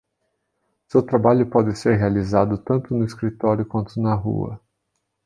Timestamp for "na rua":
4.01-4.59